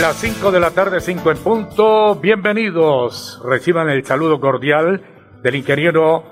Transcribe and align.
Las 0.00 0.16
5 0.16 0.50
de 0.50 0.58
la 0.58 0.72
tarde, 0.72 1.00
5 1.00 1.30
en 1.30 1.38
punto. 1.38 2.16
Bienvenidos. 2.16 3.40
Reciban 3.44 3.88
el 3.88 4.04
saludo 4.04 4.40
cordial 4.40 5.00
del 5.40 5.54
ingeniero 5.54 6.24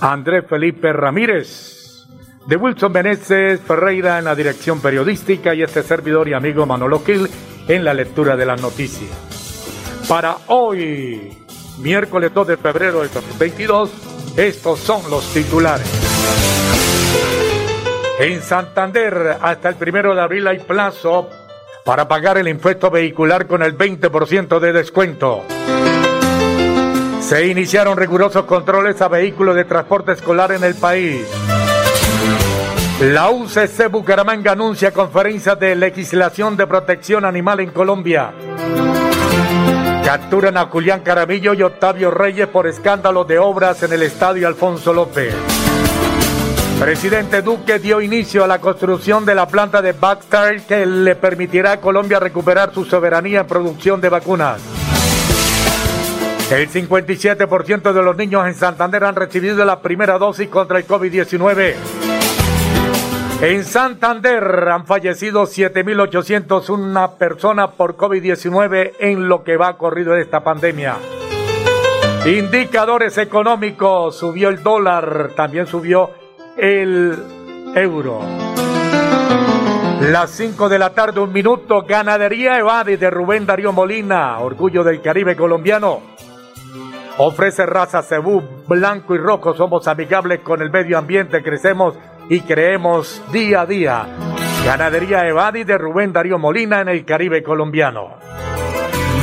Andrés 0.00 0.44
Felipe 0.48 0.92
Ramírez, 0.92 2.06
de 2.46 2.56
Wilson 2.56 2.92
Meneses 2.92 3.60
Ferreira 3.60 4.18
en 4.18 4.24
la 4.24 4.34
dirección 4.34 4.82
periodística 4.82 5.54
y 5.54 5.62
este 5.62 5.84
servidor 5.84 6.28
y 6.28 6.34
amigo 6.34 6.66
Manolo 6.66 7.00
Gil 7.04 7.28
en 7.68 7.84
la 7.84 7.94
lectura 7.94 8.36
de 8.36 8.46
las 8.46 8.60
noticias. 8.60 9.10
Para 10.08 10.38
hoy, 10.48 11.38
miércoles 11.78 12.34
2 12.34 12.48
de 12.48 12.56
febrero 12.56 13.02
de 13.02 13.08
2022, 13.08 14.34
estos 14.36 14.80
son 14.80 15.08
los 15.08 15.32
titulares. 15.32 15.88
En 18.18 18.42
Santander, 18.42 19.36
hasta 19.40 19.68
el 19.68 19.76
primero 19.76 20.14
de 20.14 20.20
abril 20.20 20.46
hay 20.48 20.58
plazo 20.58 21.30
para 21.84 22.06
pagar 22.08 22.38
el 22.38 22.48
impuesto 22.48 22.90
vehicular 22.90 23.46
con 23.46 23.62
el 23.62 23.76
20% 23.76 24.60
de 24.60 24.72
descuento. 24.72 25.44
Se 27.20 27.46
iniciaron 27.46 27.96
rigurosos 27.96 28.44
controles 28.44 29.00
a 29.00 29.08
vehículos 29.08 29.56
de 29.56 29.64
transporte 29.64 30.12
escolar 30.12 30.52
en 30.52 30.64
el 30.64 30.74
país. 30.74 31.26
La 33.00 33.30
UCC 33.30 33.90
Bucaramanga 33.90 34.52
anuncia 34.52 34.92
conferencia 34.92 35.56
de 35.56 35.74
legislación 35.74 36.56
de 36.56 36.66
protección 36.66 37.24
animal 37.24 37.60
en 37.60 37.70
Colombia. 37.70 38.32
Capturan 40.04 40.56
a 40.56 40.66
Julián 40.66 41.00
Caramillo 41.00 41.54
y 41.54 41.62
Octavio 41.62 42.10
Reyes 42.10 42.48
por 42.48 42.66
escándalo 42.66 43.24
de 43.24 43.38
obras 43.38 43.82
en 43.82 43.92
el 43.92 44.02
estadio 44.02 44.46
Alfonso 44.46 44.92
López. 44.92 45.34
Presidente 46.82 47.42
Duque 47.42 47.78
dio 47.78 48.00
inicio 48.00 48.42
a 48.42 48.48
la 48.48 48.58
construcción 48.58 49.24
de 49.24 49.36
la 49.36 49.46
planta 49.46 49.80
de 49.80 49.92
Baxter 49.92 50.62
que 50.62 50.84
le 50.84 51.14
permitirá 51.14 51.70
a 51.70 51.80
Colombia 51.80 52.18
recuperar 52.18 52.74
su 52.74 52.84
soberanía 52.84 53.42
en 53.42 53.46
producción 53.46 54.00
de 54.00 54.08
vacunas. 54.08 54.60
El 56.50 56.68
57% 56.68 57.92
de 57.92 58.02
los 58.02 58.16
niños 58.16 58.48
en 58.48 58.56
Santander 58.56 59.04
han 59.04 59.14
recibido 59.14 59.64
la 59.64 59.80
primera 59.80 60.18
dosis 60.18 60.48
contra 60.48 60.78
el 60.78 60.84
COVID-19. 60.84 61.74
En 63.42 63.64
Santander 63.64 64.42
han 64.68 64.84
fallecido 64.84 65.44
7.801 65.44 67.16
personas 67.16 67.70
por 67.76 67.96
COVID-19 67.96 68.94
en 68.98 69.28
lo 69.28 69.44
que 69.44 69.56
va 69.56 69.78
corrido 69.78 70.14
de 70.14 70.22
esta 70.22 70.42
pandemia. 70.42 70.96
Indicadores 72.26 73.18
económicos, 73.18 74.16
subió 74.16 74.48
el 74.48 74.64
dólar, 74.64 75.30
también 75.36 75.68
subió 75.68 76.21
el 76.56 77.72
euro. 77.74 78.20
Las 80.00 80.30
5 80.30 80.68
de 80.68 80.78
la 80.78 80.90
tarde, 80.90 81.20
un 81.20 81.32
minuto, 81.32 81.82
ganadería 81.82 82.58
Evadi 82.58 82.96
de 82.96 83.08
Rubén 83.08 83.46
Darío 83.46 83.72
Molina, 83.72 84.38
orgullo 84.40 84.82
del 84.82 85.00
Caribe 85.00 85.36
colombiano. 85.36 86.00
Ofrece 87.18 87.66
raza 87.66 88.02
cebú, 88.02 88.42
blanco 88.66 89.14
y 89.14 89.18
rojo, 89.18 89.54
somos 89.54 89.86
amigables 89.86 90.40
con 90.40 90.60
el 90.60 90.70
medio 90.70 90.98
ambiente, 90.98 91.42
crecemos 91.42 91.94
y 92.28 92.40
creemos 92.40 93.22
día 93.32 93.60
a 93.60 93.66
día. 93.66 94.06
Ganadería 94.64 95.26
Evadi 95.26 95.64
de 95.64 95.78
Rubén 95.78 96.12
Darío 96.12 96.38
Molina 96.38 96.80
en 96.80 96.88
el 96.88 97.04
Caribe 97.04 97.42
colombiano. 97.42 98.16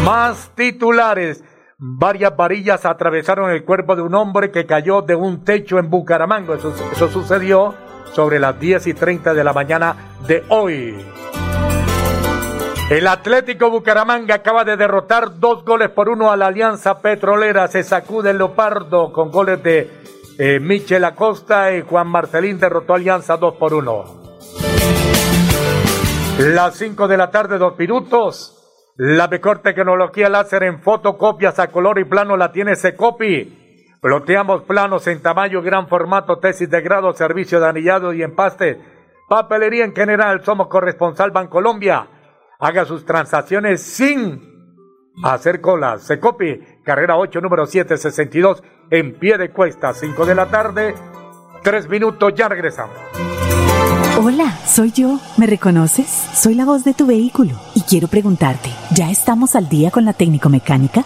Más 0.03 0.51
titulares. 0.55 1.43
Varias 1.81 2.35
varillas 2.35 2.85
atravesaron 2.85 3.51
el 3.51 3.63
cuerpo 3.63 3.95
de 3.95 4.01
un 4.01 4.13
hombre 4.13 4.51
que 4.51 4.65
cayó 4.65 5.01
de 5.01 5.15
un 5.15 5.45
techo 5.45 5.79
en 5.79 5.89
Bucaramanga. 5.89 6.55
Eso, 6.55 7.07
sucedió 7.07 7.73
sobre 8.11 8.37
las 8.37 8.59
10 8.59 8.87
y 8.87 8.93
30 8.93 9.33
de 9.33 9.43
la 9.45 9.53
mañana 9.53 9.95
de 10.27 10.43
hoy. 10.49 10.93
El 12.89 13.07
Atlético 13.07 13.69
Bucaramanga 13.69 14.35
acaba 14.35 14.65
de 14.65 14.75
derrotar 14.75 15.39
dos 15.39 15.63
goles 15.63 15.89
por 15.89 16.09
uno 16.09 16.29
a 16.29 16.35
la 16.35 16.47
Alianza 16.47 16.99
Petrolera. 16.99 17.69
Se 17.69 17.83
sacude 17.83 18.31
el 18.31 18.39
Leopardo 18.39 19.13
con 19.13 19.31
goles 19.31 19.63
de 19.63 19.89
eh, 20.37 20.59
Michel 20.59 21.05
Acosta 21.05 21.73
y 21.73 21.83
Juan 21.83 22.09
Marcelín 22.09 22.59
derrotó 22.59 22.91
a 22.91 22.95
Alianza 22.97 23.37
dos 23.37 23.55
por 23.55 23.73
uno. 23.73 24.03
Las 26.39 26.75
5 26.75 27.07
de 27.07 27.17
la 27.17 27.31
tarde, 27.31 27.57
dos 27.57 27.77
minutos. 27.77 28.58
La 29.01 29.29
mejor 29.29 29.59
tecnología 29.59 30.27
láser 30.27 30.63
en 30.63 30.81
fotocopias 30.81 31.57
a 31.57 31.67
color 31.67 31.99
y 31.99 32.03
plano 32.03 32.35
la 32.35 32.51
tiene 32.51 32.75
Secopi. 32.75 33.87
Ploteamos 34.01 34.63
planos 34.63 35.07
en 35.07 35.21
tamaño, 35.21 35.61
gran 35.61 35.87
formato, 35.87 36.39
tesis 36.39 36.69
de 36.69 36.81
grado, 36.81 37.13
servicio 37.13 37.61
de 37.61 37.69
anillado 37.69 38.11
y 38.11 38.23
empaste. 38.23 38.77
Papelería 39.29 39.85
en 39.85 39.95
general, 39.95 40.43
somos 40.43 40.67
corresponsal 40.67 41.31
Bancolombia. 41.31 42.09
Haga 42.59 42.83
sus 42.83 43.05
transacciones 43.05 43.81
sin 43.81 44.41
hacer 45.23 45.61
colas. 45.61 46.03
Secopi, 46.03 46.59
carrera 46.83 47.15
8, 47.15 47.39
número 47.39 47.67
762, 47.67 48.61
en 48.91 49.17
pie 49.17 49.37
de 49.37 49.51
cuesta, 49.51 49.93
5 49.93 50.25
de 50.25 50.35
la 50.35 50.47
tarde, 50.47 50.93
3 51.63 51.87
minutos, 51.87 52.33
ya 52.35 52.49
regresamos. 52.49 52.97
Hola, 54.21 54.57
soy 54.65 54.91
yo. 54.91 55.17
¿Me 55.37 55.47
reconoces? 55.47 56.09
Soy 56.33 56.53
la 56.53 56.65
voz 56.65 56.83
de 56.83 56.93
tu 56.93 57.07
vehículo 57.07 57.55
y 57.73 57.83
quiero 57.83 58.09
preguntarte, 58.09 58.68
¿ya 58.95 59.09
estamos 59.09 59.55
al 59.55 59.69
día 59.69 59.91
con 59.91 60.05
la 60.05 60.13
técnico 60.13 60.49
mecánica? 60.49 61.05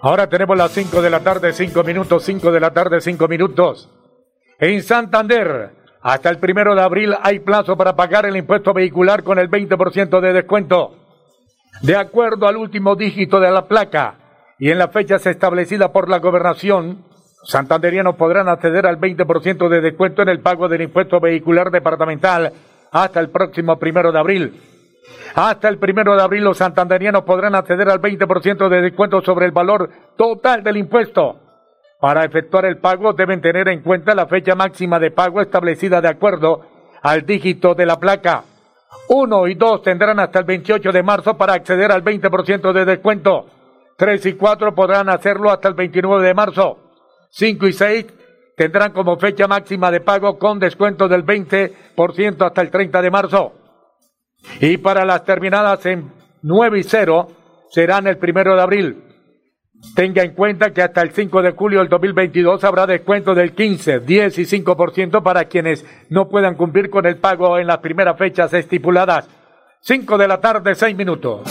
Ahora 0.00 0.28
tenemos 0.28 0.56
las 0.56 0.72
5 0.72 1.00
de 1.00 1.10
la 1.10 1.20
tarde, 1.20 1.52
5 1.52 1.82
minutos, 1.82 2.22
5 2.24 2.52
de 2.52 2.60
la 2.60 2.72
tarde, 2.72 3.00
5 3.00 3.28
minutos. 3.28 3.88
En 4.58 4.82
Santander, 4.82 5.70
hasta 6.02 6.30
el 6.30 6.38
primero 6.38 6.74
de 6.74 6.82
abril 6.82 7.14
hay 7.22 7.40
plazo 7.40 7.76
para 7.76 7.96
pagar 7.96 8.26
el 8.26 8.36
impuesto 8.36 8.74
vehicular 8.74 9.22
con 9.22 9.38
el 9.38 9.50
20% 9.50 10.20
de 10.20 10.32
descuento. 10.32 10.94
De 11.82 11.96
acuerdo 11.96 12.46
al 12.46 12.56
último 12.56 12.94
dígito 12.94 13.40
de 13.40 13.50
la 13.50 13.66
placa 13.66 14.14
y 14.58 14.70
en 14.70 14.78
las 14.78 14.92
fechas 14.92 15.26
establecidas 15.26 15.90
por 15.90 16.08
la 16.08 16.18
gobernación, 16.18 17.04
santanderianos 17.42 18.16
podrán 18.16 18.48
acceder 18.48 18.86
al 18.86 18.98
20% 18.98 19.68
de 19.68 19.80
descuento 19.80 20.22
en 20.22 20.28
el 20.28 20.40
pago 20.40 20.68
del 20.68 20.82
impuesto 20.82 21.20
vehicular 21.20 21.70
departamental 21.70 22.52
hasta 22.92 23.20
el 23.20 23.30
próximo 23.30 23.78
primero 23.78 24.12
de 24.12 24.18
abril. 24.18 24.75
Hasta 25.34 25.68
el 25.68 25.78
primero 25.78 26.16
de 26.16 26.22
abril 26.22 26.44
los 26.44 26.58
santanderianos 26.58 27.24
podrán 27.24 27.54
acceder 27.54 27.88
al 27.90 28.00
20% 28.00 28.68
de 28.68 28.80
descuento 28.80 29.20
sobre 29.20 29.46
el 29.46 29.52
valor 29.52 29.90
total 30.16 30.62
del 30.62 30.78
impuesto. 30.78 31.40
Para 32.00 32.24
efectuar 32.24 32.66
el 32.66 32.78
pago 32.78 33.12
deben 33.12 33.40
tener 33.40 33.68
en 33.68 33.82
cuenta 33.82 34.14
la 34.14 34.26
fecha 34.26 34.54
máxima 34.54 34.98
de 34.98 35.10
pago 35.10 35.40
establecida 35.40 36.00
de 36.00 36.08
acuerdo 36.08 36.62
al 37.02 37.26
dígito 37.26 37.74
de 37.74 37.86
la 37.86 37.98
placa. 37.98 38.44
Uno 39.08 39.46
y 39.46 39.54
dos 39.54 39.82
tendrán 39.82 40.20
hasta 40.20 40.40
el 40.40 40.44
28 40.44 40.90
de 40.90 41.02
marzo 41.02 41.36
para 41.36 41.54
acceder 41.54 41.92
al 41.92 42.02
20% 42.02 42.72
de 42.72 42.84
descuento. 42.84 43.46
Tres 43.96 44.26
y 44.26 44.34
cuatro 44.34 44.74
podrán 44.74 45.08
hacerlo 45.08 45.50
hasta 45.50 45.68
el 45.68 45.74
29 45.74 46.26
de 46.26 46.34
marzo. 46.34 46.78
Cinco 47.30 47.66
y 47.66 47.72
seis 47.72 48.06
tendrán 48.56 48.92
como 48.92 49.18
fecha 49.18 49.46
máxima 49.46 49.90
de 49.90 50.00
pago 50.00 50.38
con 50.38 50.58
descuento 50.58 51.08
del 51.08 51.24
20% 51.24 52.46
hasta 52.46 52.62
el 52.62 52.70
30 52.70 53.02
de 53.02 53.10
marzo. 53.10 53.52
Y 54.60 54.76
para 54.78 55.04
las 55.04 55.24
terminadas 55.24 55.84
en 55.86 56.12
9 56.42 56.78
y 56.78 56.82
0 56.82 57.28
serán 57.70 58.06
el 58.06 58.18
primero 58.18 58.54
de 58.54 58.62
abril. 58.62 59.02
Tenga 59.94 60.22
en 60.22 60.32
cuenta 60.34 60.72
que 60.72 60.82
hasta 60.82 61.02
el 61.02 61.10
5 61.10 61.42
de 61.42 61.52
julio 61.52 61.80
del 61.80 61.88
2022 61.88 62.64
habrá 62.64 62.86
descuento 62.86 63.34
del 63.34 63.52
15, 63.52 64.00
10 64.00 64.38
y 64.38 64.42
5% 64.42 65.22
para 65.22 65.44
quienes 65.44 65.84
no 66.08 66.28
puedan 66.28 66.54
cumplir 66.54 66.90
con 66.90 67.06
el 67.06 67.18
pago 67.18 67.58
en 67.58 67.66
las 67.66 67.78
primeras 67.78 68.18
fechas 68.18 68.52
estipuladas. 68.52 69.28
5 69.80 70.18
de 70.18 70.28
la 70.28 70.40
tarde, 70.40 70.74
6 70.74 70.96
minutos. 70.96 71.42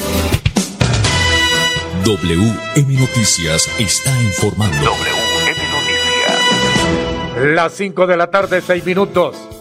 WM 2.04 3.00
Noticias 3.00 3.80
está 3.80 4.12
informando. 4.22 4.78
WM 4.78 5.60
Noticias. 5.72 7.54
Las 7.56 7.74
5 7.74 8.08
de 8.08 8.18
la 8.18 8.28
tarde, 8.28 8.62
6 8.62 8.86
minutos. 8.86 9.55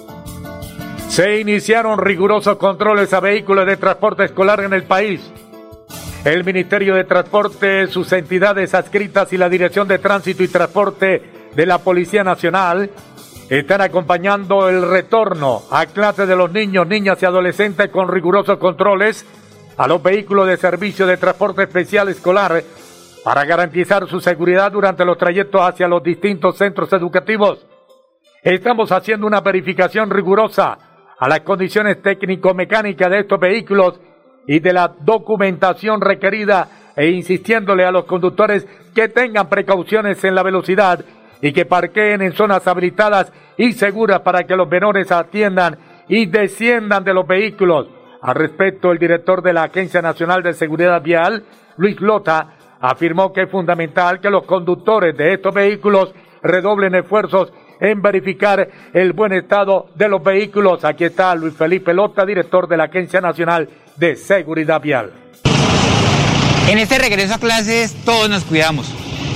Se 1.15 1.39
iniciaron 1.39 2.01
rigurosos 2.01 2.57
controles 2.57 3.13
a 3.13 3.21
vehículos 3.21 3.67
de 3.67 3.77
transporte 3.77 4.25
escolar 4.25 4.59
en 4.59 4.73
el 4.73 4.83
país. 4.83 5.21
El 6.25 6.43
Ministerio 6.43 6.97
de 6.97 7.05
Transporte, 7.05 7.87
sus 7.87 8.13
entidades 8.13 8.75
adscritas 8.75 9.33
y 9.33 9.37
la 9.37 9.49
Dirección 9.49 9.87
de 9.87 10.01
Tránsito 10.01 10.43
y 10.43 10.49
Transporte 10.49 11.23
de 11.55 11.67
la 11.67 11.79
Policía 11.79 12.25
Nacional 12.25 12.91
están 13.49 13.81
acompañando 13.83 14.69
el 14.69 14.83
retorno 14.91 15.63
a 15.71 15.87
clase 15.87 16.27
de 16.27 16.35
los 16.35 16.51
niños, 16.51 16.89
niñas 16.89 17.23
y 17.23 17.27
adolescentes 17.27 17.91
con 17.91 18.09
rigurosos 18.09 18.59
controles 18.59 19.25
a 19.77 19.87
los 19.87 20.03
vehículos 20.03 20.49
de 20.49 20.57
servicio 20.57 21.07
de 21.07 21.17
transporte 21.17 21.63
especial 21.63 22.09
escolar 22.09 22.61
para 23.23 23.45
garantizar 23.45 24.09
su 24.09 24.19
seguridad 24.19 24.73
durante 24.73 25.05
los 25.05 25.17
trayectos 25.17 25.61
hacia 25.61 25.87
los 25.87 26.03
distintos 26.03 26.59
centros 26.59 26.93
educativos. 26.93 27.65
Estamos 28.43 28.91
haciendo 28.91 29.29
una 29.29 29.43
verificación 29.43 30.11
rigurosa 30.11 30.91
a 31.19 31.29
las 31.29 31.41
condiciones 31.41 32.03
técnico-mecánicas 32.03 33.11
de 33.11 33.21
estos 33.21 33.41
vehículos 33.41 34.01
y 34.47 34.61
de 34.61 34.73
la 34.73 34.95
documentación 35.01 36.01
requerida 36.01 36.69
e 36.97 37.09
insistiéndole 37.09 37.85
a 37.85 37.91
los 37.91 38.05
conductores 38.05 38.67
que 38.95 39.09
tengan 39.09 39.49
precauciones 39.49 40.23
en 40.25 40.35
la 40.35 40.43
velocidad 40.43 41.05
y 41.41 41.53
que 41.53 41.67
parqueen 41.67 42.23
en 42.23 42.33
zonas 42.33 42.67
habilitadas 42.67 43.33
y 43.57 43.73
seguras 43.73 44.21
para 44.21 44.45
que 44.45 44.57
los 44.57 44.69
menores 44.69 45.11
atiendan 45.13 45.79
y 46.09 46.27
desciendan 46.27 47.05
de 47.05 47.15
los 47.15 47.27
vehículos. 47.27 47.89
Al 48.23 48.35
respecto, 48.35 48.93
el 48.93 48.99
director 48.99 49.43
de 49.43 49.53
la 49.53 49.65
Agencia 49.65 50.01
Nacional 50.01 50.43
de 50.43 50.55
Seguridad 50.55 51.03
Vial, 51.03 51.45
Luis 51.77 52.01
Lota, 52.01 52.55
afirmó 52.81 53.33
que 53.33 53.43
es 53.43 53.51
fundamental 53.51 54.21
que 54.21 54.31
los 54.31 54.45
conductores 54.45 55.17
de 55.17 55.35
estos 55.35 55.55
vehículos 55.55 56.15
redoblen 56.43 56.95
esfuerzos 56.95 57.53
en 57.81 58.03
verificar 58.03 58.69
el 58.93 59.13
buen 59.13 59.33
estado 59.33 59.89
de 59.95 60.09
los 60.09 60.23
vehículos. 60.23 60.85
Aquí 60.85 61.05
está 61.05 61.35
Luis 61.35 61.55
Felipe 61.55 61.93
Lota, 61.95 62.25
director 62.25 62.69
de 62.69 62.77
la 62.77 62.85
Agencia 62.85 63.21
Nacional 63.21 63.69
de 63.97 64.17
Seguridad 64.17 64.81
Vial. 64.81 65.13
En 66.69 66.79
este 66.79 66.99
regreso 66.99 67.35
a 67.35 67.39
clases 67.39 67.95
todos 68.05 68.31
nos 68.31 68.45
cuidamos. 68.45 68.87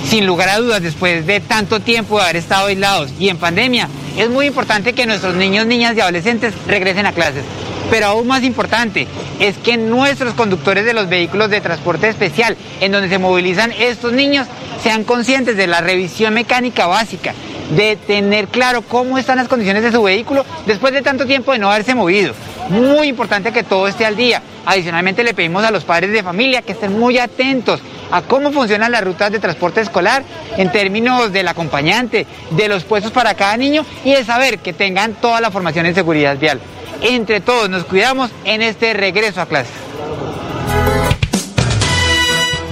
Sin 0.04 0.26
lugar 0.26 0.48
a 0.48 0.58
dudas, 0.58 0.82
después 0.82 1.26
de 1.26 1.40
tanto 1.40 1.80
tiempo 1.80 2.16
de 2.16 2.24
haber 2.24 2.36
estado 2.36 2.68
aislados 2.68 3.12
y 3.18 3.28
en 3.28 3.36
pandemia, 3.36 3.88
es 4.16 4.30
muy 4.30 4.46
importante 4.46 4.94
que 4.94 5.06
nuestros 5.06 5.34
niños, 5.34 5.66
niñas 5.66 5.94
y 5.96 6.00
adolescentes 6.00 6.54
regresen 6.66 7.04
a 7.04 7.12
clases. 7.12 7.44
Pero 7.90 8.06
aún 8.06 8.26
más 8.26 8.42
importante 8.42 9.06
es 9.40 9.56
que 9.58 9.76
nuestros 9.76 10.34
conductores 10.34 10.84
de 10.84 10.94
los 10.94 11.08
vehículos 11.08 11.50
de 11.50 11.60
transporte 11.60 12.08
especial, 12.08 12.56
en 12.80 12.92
donde 12.92 13.08
se 13.08 13.18
movilizan 13.18 13.72
estos 13.72 14.12
niños, 14.12 14.46
sean 14.82 15.04
conscientes 15.04 15.56
de 15.56 15.66
la 15.66 15.80
revisión 15.80 16.34
mecánica 16.34 16.86
básica, 16.86 17.34
de 17.70 17.96
tener 17.96 18.48
claro 18.48 18.82
cómo 18.82 19.18
están 19.18 19.38
las 19.38 19.48
condiciones 19.48 19.82
de 19.82 19.92
su 19.92 20.02
vehículo 20.02 20.44
después 20.66 20.92
de 20.92 21.02
tanto 21.02 21.26
tiempo 21.26 21.52
de 21.52 21.58
no 21.58 21.70
haberse 21.70 21.94
movido. 21.94 22.34
Muy 22.70 23.08
importante 23.08 23.52
que 23.52 23.62
todo 23.62 23.88
esté 23.88 24.04
al 24.04 24.16
día. 24.16 24.42
Adicionalmente 24.66 25.24
le 25.24 25.34
pedimos 25.34 25.64
a 25.64 25.70
los 25.70 25.84
padres 25.84 26.12
de 26.12 26.22
familia 26.22 26.62
que 26.62 26.72
estén 26.72 26.98
muy 26.98 27.18
atentos 27.18 27.80
a 28.10 28.22
cómo 28.22 28.52
funcionan 28.52 28.92
las 28.92 29.04
rutas 29.04 29.30
de 29.32 29.38
transporte 29.38 29.80
escolar 29.80 30.22
en 30.56 30.70
términos 30.72 31.32
del 31.32 31.48
acompañante, 31.48 32.26
de 32.50 32.68
los 32.68 32.84
puestos 32.84 33.12
para 33.12 33.34
cada 33.34 33.56
niño 33.56 33.84
y 34.04 34.12
de 34.12 34.24
saber 34.24 34.58
que 34.58 34.72
tengan 34.72 35.14
toda 35.14 35.40
la 35.40 35.50
formación 35.50 35.86
en 35.86 35.94
seguridad 35.94 36.38
vial. 36.38 36.60
Entre 37.00 37.40
todos 37.40 37.68
nos 37.68 37.84
cuidamos 37.84 38.30
en 38.44 38.62
este 38.62 38.92
regreso 38.92 39.40
a 39.40 39.46
clase. 39.46 39.70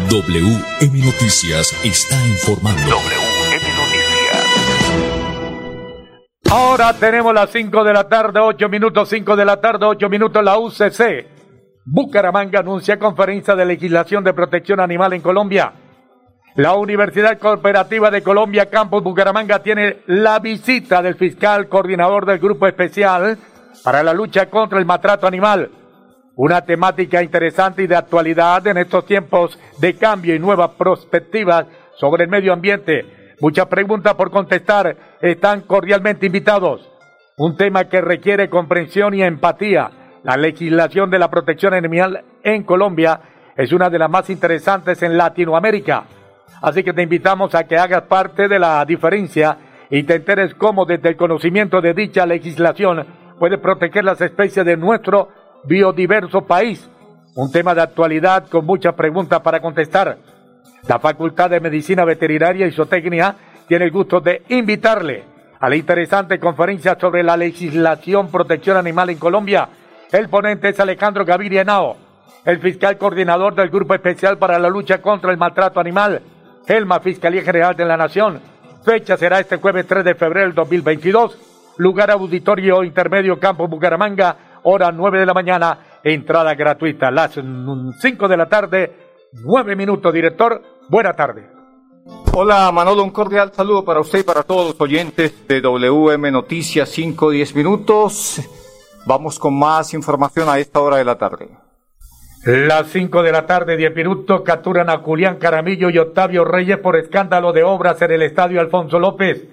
WM 0.08 1.04
Noticias 1.04 1.74
está 1.84 2.16
informando. 2.26 2.96
Ahora 6.50 6.92
tenemos 6.92 7.34
las 7.34 7.50
5 7.50 7.82
de 7.82 7.92
la 7.92 8.08
tarde, 8.08 8.38
8 8.38 8.68
minutos, 8.68 9.08
5 9.08 9.34
de 9.34 9.44
la 9.44 9.60
tarde, 9.60 9.84
8 9.84 10.08
minutos, 10.08 10.44
la 10.44 10.58
UCC. 10.58 11.26
Bucaramanga 11.84 12.60
anuncia 12.60 12.98
conferencia 12.98 13.56
de 13.56 13.64
legislación 13.64 14.22
de 14.22 14.32
protección 14.32 14.78
animal 14.78 15.12
en 15.12 15.22
Colombia. 15.22 15.72
La 16.54 16.74
Universidad 16.74 17.38
Cooperativa 17.38 18.12
de 18.12 18.22
Colombia, 18.22 18.70
Campus 18.70 19.02
Bucaramanga, 19.02 19.58
tiene 19.58 19.98
la 20.06 20.38
visita 20.38 21.02
del 21.02 21.16
fiscal 21.16 21.68
coordinador 21.68 22.24
del 22.24 22.38
Grupo 22.38 22.68
Especial 22.68 23.36
para 23.82 24.04
la 24.04 24.14
lucha 24.14 24.48
contra 24.48 24.78
el 24.78 24.86
maltrato 24.86 25.26
animal. 25.26 25.70
Una 26.36 26.60
temática 26.60 27.22
interesante 27.22 27.82
y 27.82 27.86
de 27.88 27.96
actualidad 27.96 28.64
en 28.68 28.78
estos 28.78 29.04
tiempos 29.04 29.58
de 29.78 29.96
cambio 29.96 30.34
y 30.34 30.38
nuevas 30.38 30.70
perspectivas 30.70 31.66
sobre 31.96 32.24
el 32.24 32.30
medio 32.30 32.52
ambiente 32.52 33.15
Muchas 33.40 33.66
preguntas 33.66 34.14
por 34.14 34.30
contestar. 34.30 34.96
Están 35.20 35.62
cordialmente 35.62 36.26
invitados. 36.26 36.90
Un 37.36 37.56
tema 37.56 37.84
que 37.84 38.00
requiere 38.00 38.48
comprensión 38.48 39.12
y 39.14 39.22
empatía. 39.22 39.90
La 40.22 40.36
legislación 40.36 41.10
de 41.10 41.18
la 41.18 41.30
protección 41.30 41.74
animal 41.74 42.24
en 42.42 42.64
Colombia 42.64 43.20
es 43.56 43.72
una 43.72 43.90
de 43.90 43.98
las 43.98 44.10
más 44.10 44.30
interesantes 44.30 45.02
en 45.02 45.18
Latinoamérica. 45.18 46.04
Así 46.62 46.82
que 46.82 46.94
te 46.94 47.02
invitamos 47.02 47.54
a 47.54 47.64
que 47.64 47.76
hagas 47.76 48.02
parte 48.02 48.48
de 48.48 48.58
la 48.58 48.84
diferencia 48.86 49.58
y 49.90 50.02
te 50.04 50.14
enteres 50.14 50.54
cómo 50.54 50.86
desde 50.86 51.10
el 51.10 51.16
conocimiento 51.16 51.82
de 51.82 51.92
dicha 51.92 52.24
legislación 52.24 53.06
puede 53.38 53.58
proteger 53.58 54.04
las 54.04 54.20
especies 54.20 54.64
de 54.64 54.78
nuestro 54.78 55.28
biodiverso 55.64 56.46
país. 56.46 56.90
Un 57.34 57.52
tema 57.52 57.74
de 57.74 57.82
actualidad 57.82 58.48
con 58.48 58.64
muchas 58.64 58.94
preguntas 58.94 59.40
para 59.40 59.60
contestar. 59.60 60.16
La 60.88 61.00
Facultad 61.00 61.50
de 61.50 61.60
Medicina 61.60 62.04
Veterinaria 62.04 62.66
y 62.66 62.72
Zootecnia 62.72 63.34
tiene 63.66 63.86
el 63.86 63.90
gusto 63.90 64.20
de 64.20 64.42
invitarle 64.48 65.24
a 65.58 65.68
la 65.68 65.74
interesante 65.74 66.38
conferencia 66.38 66.96
sobre 67.00 67.24
la 67.24 67.36
legislación 67.36 68.30
protección 68.30 68.76
animal 68.76 69.10
en 69.10 69.18
Colombia. 69.18 69.68
El 70.12 70.28
ponente 70.28 70.68
es 70.68 70.78
Alejandro 70.78 71.24
Gaviria 71.24 71.62
Henao, 71.62 71.96
el 72.44 72.60
fiscal 72.60 72.96
coordinador 72.98 73.56
del 73.56 73.70
Grupo 73.70 73.94
Especial 73.94 74.38
para 74.38 74.60
la 74.60 74.68
Lucha 74.68 75.02
contra 75.02 75.32
el 75.32 75.38
Maltrato 75.38 75.80
Animal, 75.80 76.22
Gelma 76.68 77.00
Fiscalía 77.00 77.42
General 77.42 77.74
de 77.74 77.84
la 77.84 77.96
Nación. 77.96 78.40
Fecha 78.84 79.16
será 79.16 79.40
este 79.40 79.56
jueves 79.56 79.86
3 79.88 80.04
de 80.04 80.14
febrero 80.14 80.46
del 80.46 80.54
2022. 80.54 81.38
Lugar 81.78 82.12
auditorio 82.12 82.84
intermedio 82.84 83.40
Campo 83.40 83.66
Bucaramanga, 83.66 84.36
hora 84.62 84.92
9 84.92 85.18
de 85.18 85.26
la 85.26 85.34
mañana, 85.34 85.78
entrada 86.04 86.54
gratuita. 86.54 87.10
Las 87.10 87.32
5 87.32 88.28
de 88.28 88.36
la 88.36 88.46
tarde, 88.46 88.92
9 89.32 89.74
minutos, 89.74 90.12
director. 90.14 90.75
Buena 90.88 91.12
tarde. 91.12 91.48
Hola 92.32 92.70
Manolo, 92.70 93.02
un 93.02 93.10
cordial 93.10 93.52
saludo 93.52 93.84
para 93.84 94.00
usted 94.00 94.20
y 94.20 94.22
para 94.22 94.42
todos 94.42 94.68
los 94.68 94.80
oyentes 94.80 95.46
de 95.48 95.60
WM 95.60 96.30
Noticias 96.30 96.88
5 96.90 97.30
10 97.30 97.54
minutos. 97.56 98.40
Vamos 99.06 99.38
con 99.38 99.58
más 99.58 99.94
información 99.94 100.48
a 100.48 100.58
esta 100.58 100.80
hora 100.80 100.96
de 100.98 101.04
la 101.04 101.16
tarde. 101.16 101.48
Las 102.44 102.88
5 102.88 103.22
de 103.24 103.32
la 103.32 103.46
tarde, 103.46 103.76
10 103.76 103.96
minutos, 103.96 104.42
capturan 104.42 104.88
a 104.88 104.98
Julián 104.98 105.38
Caramillo 105.38 105.90
y 105.90 105.98
Octavio 105.98 106.44
Reyes 106.44 106.78
por 106.78 106.96
escándalo 106.96 107.52
de 107.52 107.64
obras 107.64 108.00
en 108.02 108.12
el 108.12 108.22
estadio 108.22 108.60
Alfonso 108.60 109.00
López. 109.00 109.48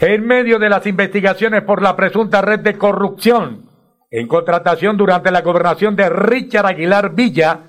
En 0.00 0.26
medio 0.26 0.58
de 0.58 0.68
las 0.68 0.84
investigaciones 0.86 1.62
por 1.62 1.80
la 1.80 1.94
presunta 1.94 2.40
red 2.42 2.60
de 2.60 2.76
corrupción 2.76 3.70
en 4.12 4.28
contratación 4.28 4.96
durante 4.98 5.30
la 5.30 5.40
gobernación 5.40 5.96
de 5.96 6.10
Richard 6.10 6.66
Aguilar 6.66 7.14
Villa, 7.14 7.60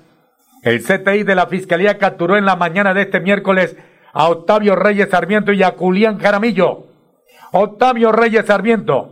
el 0.64 0.82
CTI 0.82 1.24
de 1.24 1.34
la 1.34 1.46
Fiscalía 1.46 1.98
capturó 1.98 2.36
en 2.38 2.46
la 2.46 2.56
mañana 2.56 2.94
de 2.94 3.02
este 3.02 3.20
miércoles 3.20 3.76
a 4.14 4.28
Octavio 4.28 4.74
Reyes 4.74 5.10
Sarmiento 5.10 5.52
y 5.52 5.62
a 5.62 5.74
Julián 5.76 6.16
Caramillo. 6.16 6.86
Octavio 7.52 8.12
Reyes 8.12 8.46
Sarmiento 8.46 9.10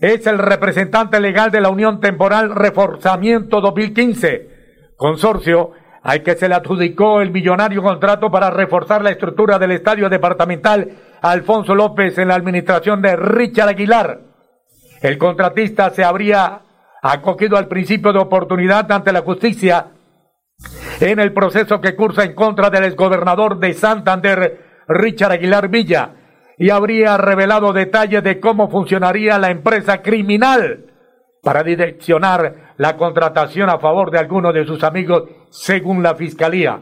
es 0.00 0.26
el 0.26 0.38
representante 0.38 1.20
legal 1.20 1.50
de 1.50 1.60
la 1.60 1.68
Unión 1.68 2.00
Temporal 2.00 2.54
Reforzamiento 2.54 3.60
2015, 3.60 4.94
consorcio 4.96 5.72
al 6.02 6.22
que 6.22 6.36
se 6.36 6.48
le 6.48 6.54
adjudicó 6.54 7.20
el 7.20 7.32
millonario 7.32 7.82
contrato 7.82 8.30
para 8.30 8.48
reforzar 8.48 9.02
la 9.02 9.10
estructura 9.10 9.58
del 9.58 9.72
estadio 9.72 10.08
departamental 10.08 10.88
Alfonso 11.20 11.74
López 11.74 12.16
en 12.16 12.28
la 12.28 12.36
administración 12.36 13.02
de 13.02 13.14
Richard 13.14 13.68
Aguilar. 13.68 14.20
El 15.02 15.18
contratista 15.18 15.90
se 15.90 16.02
habría 16.02 16.62
acogido 17.02 17.58
al 17.58 17.68
principio 17.68 18.12
de 18.12 18.20
oportunidad 18.20 18.90
ante 18.90 19.12
la 19.12 19.20
justicia 19.20 19.88
en 21.00 21.20
el 21.20 21.32
proceso 21.32 21.80
que 21.80 21.94
cursa 21.94 22.24
en 22.24 22.34
contra 22.34 22.70
del 22.70 22.84
exgobernador 22.84 23.58
de 23.58 23.74
Santander, 23.74 24.82
Richard 24.88 25.32
Aguilar 25.32 25.68
Villa, 25.68 26.10
y 26.58 26.70
habría 26.70 27.16
revelado 27.16 27.72
detalles 27.72 28.22
de 28.22 28.40
cómo 28.40 28.68
funcionaría 28.68 29.38
la 29.38 29.50
empresa 29.50 30.02
criminal 30.02 30.86
para 31.42 31.62
direccionar 31.62 32.74
la 32.76 32.96
contratación 32.96 33.70
a 33.70 33.78
favor 33.78 34.10
de 34.10 34.18
algunos 34.18 34.52
de 34.52 34.66
sus 34.66 34.82
amigos, 34.82 35.24
según 35.50 36.02
la 36.02 36.16
fiscalía. 36.16 36.80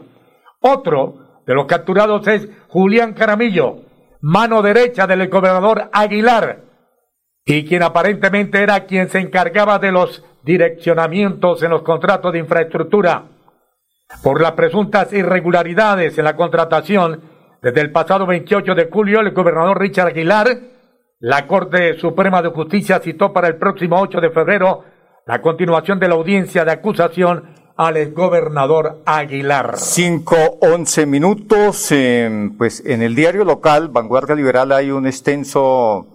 Otro 0.61 1.41
de 1.45 1.53
los 1.53 1.67
capturados 1.67 2.27
es 2.27 2.49
Julián 2.67 3.13
Caramillo, 3.13 3.81
mano 4.21 4.61
derecha 4.63 5.05
del 5.05 5.29
gobernador 5.29 5.89
Aguilar, 5.93 6.61
y 7.45 7.65
quien 7.65 7.83
aparentemente 7.83 8.61
era 8.61 8.85
quien 8.85 9.09
se 9.09 9.19
encargaba 9.19 9.79
de 9.79 9.91
los 9.91 10.23
direccionamientos 10.43 11.61
en 11.61 11.69
los 11.71 11.83
contratos 11.83 12.33
de 12.33 12.39
infraestructura. 12.39 13.23
Por 14.23 14.41
las 14.41 14.53
presuntas 14.53 15.11
irregularidades 15.13 16.17
en 16.17 16.25
la 16.25 16.35
contratación, 16.35 17.21
desde 17.61 17.81
el 17.81 17.91
pasado 17.91 18.25
28 18.25 18.75
de 18.75 18.89
julio, 18.91 19.19
el 19.19 19.31
gobernador 19.31 19.79
Richard 19.79 20.07
Aguilar, 20.07 20.47
la 21.19 21.47
Corte 21.47 21.97
Suprema 21.99 22.41
de 22.41 22.49
Justicia 22.49 22.99
citó 22.99 23.33
para 23.33 23.47
el 23.47 23.57
próximo 23.57 23.99
8 23.99 24.21
de 24.21 24.29
febrero 24.29 24.83
la 25.25 25.41
continuación 25.41 25.99
de 25.99 26.07
la 26.07 26.15
audiencia 26.15 26.63
de 26.63 26.71
acusación 26.71 27.55
al 27.75 28.11
gobernador 28.11 29.01
Aguilar. 29.05 29.77
Cinco, 29.77 30.35
once 30.61 31.05
minutos. 31.05 31.89
pues 32.57 32.83
en 32.85 33.01
el 33.01 33.13
diario 33.13 33.43
local, 33.43 33.89
Vanguardia 33.89 34.35
Liberal, 34.35 34.71
hay 34.71 34.89
un 34.89 35.05
extenso, 35.05 36.07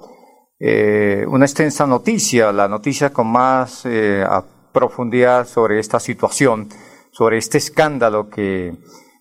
eh, 0.59 1.25
una 1.29 1.45
extensa 1.45 1.87
noticia, 1.87 2.53
la 2.53 2.69
noticia 2.69 3.13
con 3.13 3.29
más 3.29 3.85
eh, 3.85 4.25
profundidad 4.73 5.47
sobre 5.47 5.79
esta 5.79 6.01
situación, 6.01 6.69
sobre 7.13 7.39
este 7.39 7.59
escándalo 7.59 8.29
que 8.29 8.75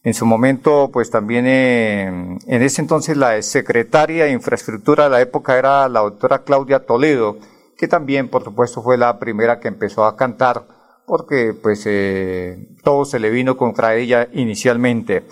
en 0.03 0.13
su 0.15 0.25
momento, 0.25 0.89
pues 0.91 1.11
también 1.11 1.45
eh, 1.45 2.05
en 2.47 2.61
ese 2.63 2.81
entonces 2.81 3.17
la 3.17 3.39
secretaria 3.43 4.25
de 4.25 4.31
Infraestructura 4.31 5.03
de 5.03 5.09
la 5.11 5.21
época 5.21 5.59
era 5.59 5.87
la 5.89 5.99
doctora 5.99 6.43
Claudia 6.43 6.85
Toledo, 6.85 7.37
que 7.77 7.87
también, 7.87 8.29
por 8.29 8.43
supuesto, 8.43 8.81
fue 8.81 8.97
la 8.97 9.19
primera 9.19 9.59
que 9.59 9.67
empezó 9.67 10.05
a 10.05 10.15
cantar, 10.15 10.65
porque 11.05 11.53
pues 11.53 11.83
eh, 11.85 12.69
todo 12.83 13.05
se 13.05 13.19
le 13.19 13.29
vino 13.29 13.57
contra 13.57 13.95
ella 13.95 14.27
inicialmente. 14.33 15.23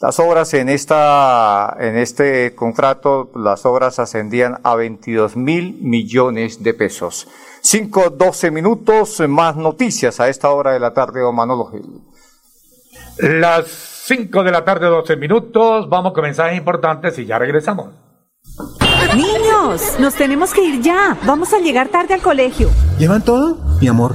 Las 0.00 0.18
obras 0.18 0.54
en 0.54 0.68
esta, 0.68 1.76
en 1.78 1.96
este 1.96 2.54
contrato, 2.54 3.30
las 3.34 3.64
obras 3.66 3.98
ascendían 3.98 4.58
a 4.62 4.74
22 4.74 5.36
mil 5.36 5.78
millones 5.80 6.62
de 6.62 6.74
pesos. 6.74 7.28
Cinco, 7.66 8.10
doce 8.10 8.50
minutos, 8.50 9.22
más 9.26 9.56
noticias 9.56 10.20
a 10.20 10.28
esta 10.28 10.50
hora 10.50 10.72
de 10.72 10.80
la 10.80 10.92
tarde, 10.92 11.22
o 11.22 11.32
Manolo 11.32 11.64
Gil. 11.70 12.02
Las 13.16 13.68
5 14.04 14.44
de 14.44 14.50
la 14.50 14.66
tarde, 14.66 14.86
12 14.86 15.16
minutos. 15.16 15.88
Vamos 15.88 16.12
con 16.12 16.24
mensajes 16.24 16.58
importantes 16.58 17.18
y 17.18 17.24
ya 17.24 17.38
regresamos. 17.38 17.86
Niños, 19.16 19.98
nos 19.98 20.14
tenemos 20.14 20.52
que 20.52 20.62
ir 20.62 20.82
ya. 20.82 21.16
Vamos 21.24 21.54
a 21.54 21.58
llegar 21.58 21.88
tarde 21.88 22.12
al 22.12 22.20
colegio. 22.20 22.68
¿Llevan 22.98 23.24
todo? 23.24 23.56
Mi 23.80 23.88
amor, 23.88 24.14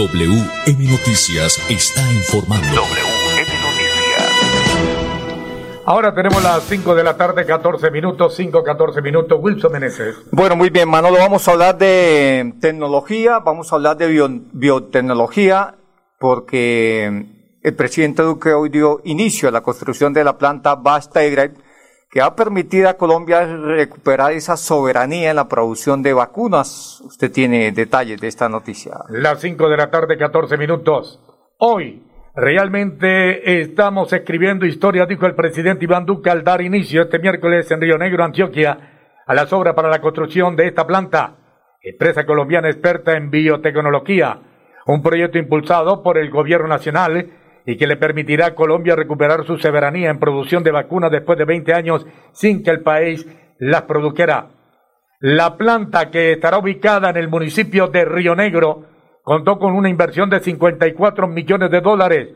WM 0.00 0.90
Noticias 0.90 1.60
está 1.68 2.00
informando. 2.10 2.66
Ahora 5.84 6.14
tenemos 6.14 6.42
las 6.42 6.62
5 6.62 6.94
de 6.94 7.04
la 7.04 7.18
tarde, 7.18 7.44
14 7.44 7.90
minutos, 7.90 8.34
5, 8.34 8.64
14 8.64 9.02
minutos. 9.02 9.38
Wilson 9.42 9.72
Meneses. 9.72 10.16
Bueno, 10.30 10.56
muy 10.56 10.70
bien, 10.70 10.88
Manolo, 10.88 11.18
vamos 11.18 11.46
a 11.46 11.52
hablar 11.52 11.76
de 11.76 12.54
tecnología, 12.62 13.40
vamos 13.40 13.70
a 13.70 13.76
hablar 13.76 13.98
de 13.98 14.38
biotecnología, 14.54 15.76
porque 16.18 17.26
el 17.60 17.74
presidente 17.74 18.22
Duque 18.22 18.54
hoy 18.54 18.70
dio 18.70 19.02
inicio 19.04 19.50
a 19.50 19.52
la 19.52 19.60
construcción 19.60 20.14
de 20.14 20.24
la 20.24 20.38
planta 20.38 20.76
Basta 20.76 21.22
que 22.10 22.20
ha 22.20 22.34
permitido 22.34 22.88
a 22.88 22.94
Colombia 22.94 23.46
recuperar 23.46 24.32
esa 24.32 24.56
soberanía 24.56 25.30
en 25.30 25.36
la 25.36 25.48
producción 25.48 26.02
de 26.02 26.12
vacunas. 26.12 27.00
Usted 27.02 27.30
tiene 27.30 27.70
detalles 27.70 28.20
de 28.20 28.26
esta 28.26 28.48
noticia. 28.48 28.98
Las 29.08 29.40
5 29.40 29.68
de 29.68 29.76
la 29.76 29.90
tarde, 29.90 30.18
14 30.18 30.56
minutos. 30.56 31.20
Hoy, 31.58 32.02
Realmente 32.32 33.60
estamos 33.60 34.12
escribiendo 34.12 34.64
historia, 34.64 35.04
dijo 35.04 35.26
el 35.26 35.34
presidente 35.34 35.84
Iván 35.84 36.06
Duque 36.06 36.30
al 36.30 36.44
dar 36.44 36.60
inicio 36.62 37.02
este 37.02 37.18
miércoles 37.18 37.68
en 37.72 37.80
Río 37.80 37.98
Negro, 37.98 38.22
Antioquia, 38.22 38.78
a 39.26 39.34
las 39.34 39.52
obras 39.52 39.74
para 39.74 39.90
la 39.90 40.00
construcción 40.00 40.54
de 40.54 40.68
esta 40.68 40.86
planta, 40.86 41.34
empresa 41.82 42.24
colombiana 42.24 42.68
experta 42.68 43.16
en 43.16 43.30
biotecnología, 43.30 44.38
un 44.86 45.02
proyecto 45.02 45.38
impulsado 45.38 46.04
por 46.04 46.18
el 46.18 46.30
gobierno 46.30 46.68
nacional 46.68 47.30
y 47.66 47.76
que 47.76 47.86
le 47.86 47.96
permitirá 47.96 48.46
a 48.46 48.54
Colombia 48.54 48.96
recuperar 48.96 49.44
su 49.44 49.58
soberanía 49.58 50.10
en 50.10 50.18
producción 50.18 50.62
de 50.62 50.70
vacunas 50.70 51.10
después 51.10 51.38
de 51.38 51.44
20 51.44 51.74
años 51.74 52.06
sin 52.32 52.62
que 52.62 52.70
el 52.70 52.82
país 52.82 53.26
las 53.58 53.82
produjera. 53.82 54.48
La 55.20 55.56
planta 55.56 56.10
que 56.10 56.32
estará 56.32 56.58
ubicada 56.58 57.10
en 57.10 57.16
el 57.16 57.28
municipio 57.28 57.88
de 57.88 58.04
Río 58.04 58.34
Negro 58.34 58.86
contó 59.22 59.58
con 59.58 59.74
una 59.74 59.90
inversión 59.90 60.30
de 60.30 60.40
54 60.40 61.28
millones 61.28 61.70
de 61.70 61.80
dólares 61.80 62.28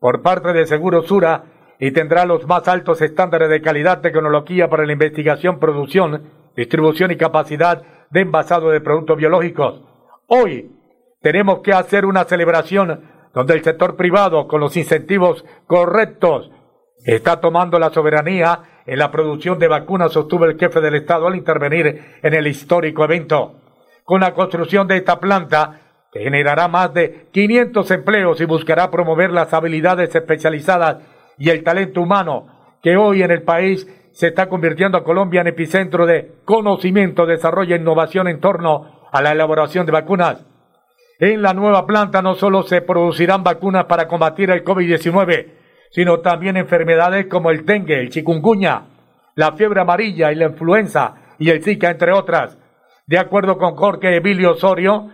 por 0.00 0.20
parte 0.22 0.52
de 0.52 0.66
Seguro 0.66 1.02
Sura 1.02 1.44
y 1.78 1.92
tendrá 1.92 2.24
los 2.26 2.46
más 2.46 2.66
altos 2.68 3.00
estándares 3.02 3.48
de 3.48 3.62
calidad, 3.62 4.00
tecnología 4.00 4.68
para 4.68 4.84
la 4.84 4.92
investigación, 4.92 5.58
producción, 5.58 6.30
distribución 6.56 7.10
y 7.10 7.16
capacidad 7.16 7.82
de 8.10 8.20
envasado 8.20 8.70
de 8.70 8.80
productos 8.80 9.16
biológicos. 9.16 9.82
Hoy 10.26 10.70
tenemos 11.20 11.60
que 11.60 11.72
hacer 11.72 12.04
una 12.04 12.24
celebración 12.24 13.13
donde 13.34 13.54
el 13.54 13.64
sector 13.64 13.96
privado, 13.96 14.46
con 14.46 14.60
los 14.60 14.76
incentivos 14.76 15.44
correctos, 15.66 16.50
está 17.04 17.40
tomando 17.40 17.78
la 17.78 17.90
soberanía 17.90 18.82
en 18.86 18.98
la 18.98 19.10
producción 19.10 19.58
de 19.58 19.68
vacunas, 19.68 20.12
sostuvo 20.12 20.44
el 20.44 20.58
jefe 20.58 20.80
del 20.80 20.94
Estado 20.94 21.26
al 21.26 21.36
intervenir 21.36 22.18
en 22.22 22.34
el 22.34 22.46
histórico 22.46 23.04
evento. 23.04 23.56
Con 24.04 24.20
la 24.20 24.34
construcción 24.34 24.86
de 24.86 24.98
esta 24.98 25.18
planta, 25.18 25.80
que 26.12 26.20
generará 26.20 26.68
más 26.68 26.94
de 26.94 27.26
500 27.32 27.90
empleos 27.90 28.40
y 28.40 28.44
buscará 28.44 28.90
promover 28.90 29.30
las 29.32 29.52
habilidades 29.52 30.14
especializadas 30.14 30.98
y 31.36 31.50
el 31.50 31.64
talento 31.64 32.00
humano 32.00 32.46
que 32.82 32.96
hoy 32.96 33.22
en 33.22 33.32
el 33.32 33.42
país 33.42 33.88
se 34.12 34.28
está 34.28 34.48
convirtiendo 34.48 34.96
a 34.96 35.02
Colombia 35.02 35.40
en 35.40 35.48
epicentro 35.48 36.06
de 36.06 36.36
conocimiento, 36.44 37.26
desarrollo 37.26 37.74
e 37.74 37.80
innovación 37.80 38.28
en 38.28 38.38
torno 38.38 39.08
a 39.10 39.22
la 39.22 39.32
elaboración 39.32 39.86
de 39.86 39.92
vacunas. 39.92 40.46
En 41.24 41.40
la 41.40 41.54
nueva 41.54 41.86
planta 41.86 42.20
no 42.20 42.34
solo 42.34 42.64
se 42.64 42.82
producirán 42.82 43.42
vacunas 43.42 43.86
para 43.86 44.06
combatir 44.06 44.50
el 44.50 44.62
COVID-19, 44.62 45.46
sino 45.90 46.20
también 46.20 46.58
enfermedades 46.58 47.28
como 47.28 47.50
el 47.50 47.64
dengue, 47.64 47.98
el 47.98 48.10
chikungunya, 48.10 48.82
la 49.34 49.52
fiebre 49.52 49.80
amarilla 49.80 50.30
y 50.30 50.34
la 50.34 50.48
influenza 50.48 51.14
y 51.38 51.48
el 51.48 51.62
Zika, 51.64 51.88
entre 51.88 52.12
otras. 52.12 52.58
De 53.06 53.18
acuerdo 53.18 53.56
con 53.56 53.74
Jorge 53.74 54.16
Emilio 54.16 54.52
Osorio, 54.52 55.08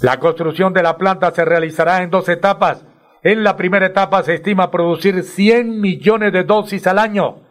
la 0.00 0.18
construcción 0.18 0.72
de 0.72 0.82
la 0.82 0.96
planta 0.96 1.30
se 1.30 1.44
realizará 1.44 2.02
en 2.02 2.08
dos 2.08 2.30
etapas. 2.30 2.86
En 3.22 3.44
la 3.44 3.54
primera 3.54 3.84
etapa 3.84 4.22
se 4.22 4.32
estima 4.32 4.70
producir 4.70 5.24
100 5.24 5.78
millones 5.78 6.32
de 6.32 6.44
dosis 6.44 6.86
al 6.86 6.98
año 6.98 7.42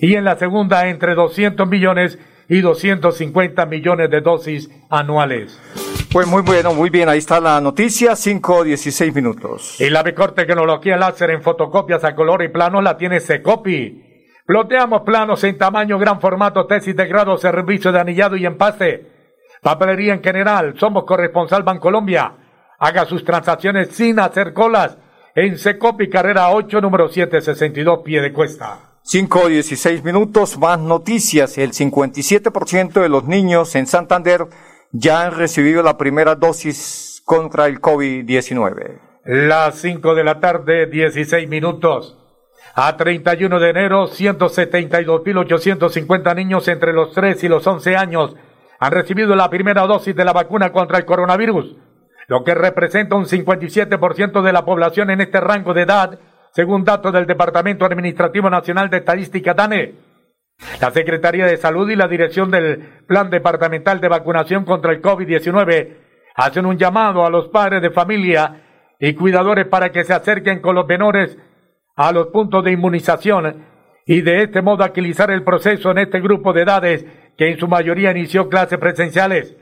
y 0.00 0.14
en 0.14 0.24
la 0.24 0.36
segunda 0.36 0.88
entre 0.88 1.14
200 1.14 1.68
millones 1.68 2.18
y 2.48 2.62
250 2.62 3.66
millones 3.66 4.08
de 4.08 4.22
dosis 4.22 4.70
anuales. 4.88 5.60
Pues 6.12 6.26
muy 6.26 6.42
bueno, 6.42 6.72
muy 6.74 6.90
bien, 6.90 7.08
ahí 7.08 7.18
está 7.18 7.40
la 7.40 7.60
noticia, 7.60 8.14
5 8.14 8.64
16 8.64 9.14
minutos. 9.14 9.80
Y 9.80 9.90
la 9.90 10.02
mejor 10.02 10.32
tecnología 10.32 10.96
láser 10.96 11.30
en 11.30 11.42
fotocopias 11.42 12.04
a 12.04 12.14
color 12.14 12.42
y 12.44 12.48
plano 12.48 12.80
la 12.80 12.96
tiene 12.96 13.20
Secopi. 13.20 14.02
Ploteamos 14.46 15.02
planos 15.02 15.42
en 15.42 15.58
tamaño, 15.58 15.98
gran 15.98 16.20
formato, 16.20 16.66
tesis 16.66 16.94
de 16.94 17.06
grado, 17.06 17.36
servicio 17.36 17.90
de 17.90 17.98
anillado 18.00 18.36
y 18.36 18.46
empaste. 18.46 19.06
Papelería 19.62 20.14
en 20.14 20.22
general, 20.22 20.74
somos 20.78 21.04
corresponsal 21.04 21.62
Bancolombia. 21.62 22.32
Haga 22.78 23.06
sus 23.06 23.24
transacciones 23.24 23.88
sin 23.88 24.20
hacer 24.20 24.52
colas 24.52 24.98
en 25.34 25.58
Secopi, 25.58 26.08
carrera 26.08 26.50
8, 26.50 26.80
número 26.80 27.08
762, 27.08 28.00
pie 28.04 28.20
de 28.20 28.32
cuesta. 28.32 28.78
5 29.02 29.48
16 29.48 30.04
minutos, 30.04 30.56
más 30.58 30.78
noticias. 30.78 31.58
El 31.58 31.72
57% 31.72 32.92
de 33.02 33.08
los 33.08 33.24
niños 33.24 33.74
en 33.74 33.86
Santander 33.86 34.46
ya 34.96 35.26
han 35.26 35.36
recibido 35.36 35.82
la 35.82 35.98
primera 35.98 36.36
dosis 36.36 37.20
contra 37.24 37.66
el 37.66 37.80
COVID-19. 37.80 39.00
Las 39.24 39.80
5 39.80 40.14
de 40.14 40.22
la 40.22 40.38
tarde, 40.38 40.86
16 40.86 41.48
minutos. 41.48 42.16
A 42.76 42.96
31 42.96 43.58
de 43.58 43.70
enero, 43.70 44.06
172.850 44.06 46.36
niños 46.36 46.68
entre 46.68 46.92
los 46.92 47.12
3 47.12 47.42
y 47.42 47.48
los 47.48 47.66
11 47.66 47.96
años 47.96 48.36
han 48.78 48.92
recibido 48.92 49.34
la 49.34 49.50
primera 49.50 49.82
dosis 49.82 50.14
de 50.14 50.24
la 50.24 50.32
vacuna 50.32 50.70
contra 50.70 50.98
el 50.98 51.04
coronavirus, 51.04 51.74
lo 52.28 52.44
que 52.44 52.54
representa 52.54 53.16
un 53.16 53.26
57% 53.26 54.42
de 54.42 54.52
la 54.52 54.64
población 54.64 55.10
en 55.10 55.22
este 55.22 55.40
rango 55.40 55.74
de 55.74 55.82
edad, 55.82 56.20
según 56.52 56.84
datos 56.84 57.12
del 57.12 57.26
Departamento 57.26 57.84
Administrativo 57.84 58.48
Nacional 58.48 58.90
de 58.90 58.98
Estadística 58.98 59.54
DANE. 59.54 60.13
La 60.80 60.90
Secretaría 60.90 61.46
de 61.46 61.56
Salud 61.56 61.88
y 61.88 61.96
la 61.96 62.08
Dirección 62.08 62.50
del 62.50 62.78
Plan 63.06 63.30
Departamental 63.30 64.00
de 64.00 64.08
Vacunación 64.08 64.64
contra 64.64 64.92
el 64.92 65.00
COVID-19 65.00 65.96
hacen 66.34 66.66
un 66.66 66.76
llamado 66.76 67.24
a 67.24 67.30
los 67.30 67.48
padres 67.48 67.80
de 67.80 67.90
familia 67.90 68.62
y 68.98 69.14
cuidadores 69.14 69.66
para 69.66 69.90
que 69.90 70.04
se 70.04 70.12
acerquen 70.12 70.60
con 70.60 70.74
los 70.74 70.86
menores 70.86 71.38
a 71.96 72.12
los 72.12 72.26
puntos 72.28 72.64
de 72.64 72.72
inmunización 72.72 73.64
y 74.06 74.20
de 74.20 74.42
este 74.42 74.62
modo 74.62 74.84
agilizar 74.84 75.30
el 75.30 75.44
proceso 75.44 75.90
en 75.90 75.98
este 75.98 76.20
grupo 76.20 76.52
de 76.52 76.62
edades 76.62 77.06
que 77.38 77.50
en 77.50 77.58
su 77.58 77.68
mayoría 77.68 78.10
inició 78.10 78.48
clases 78.48 78.78
presenciales. 78.78 79.56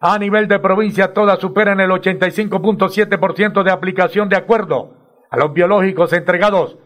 A 0.00 0.18
nivel 0.18 0.48
de 0.48 0.58
provincia 0.58 1.12
todas 1.12 1.38
superan 1.38 1.80
el 1.80 1.90
85.7% 1.90 3.62
de 3.62 3.70
aplicación 3.70 4.28
de 4.28 4.36
acuerdo 4.36 4.94
a 5.30 5.36
los 5.36 5.52
biológicos 5.52 6.12
entregados. 6.12 6.78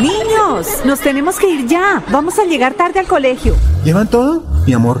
Niños, 0.00 0.84
nos 0.84 1.00
tenemos 1.00 1.38
que 1.38 1.48
ir 1.48 1.66
ya. 1.66 2.02
Vamos 2.10 2.38
a 2.38 2.44
llegar 2.44 2.74
tarde 2.74 3.00
al 3.00 3.06
colegio. 3.06 3.54
¿Llevan 3.84 4.08
todo? 4.08 4.42
Mi 4.66 4.72
amor, 4.72 5.00